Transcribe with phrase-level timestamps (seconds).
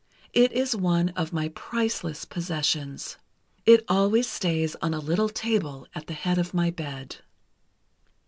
[0.33, 3.17] It is one of my priceless possessions.
[3.67, 7.17] It always stays on a little table at the head of my bed."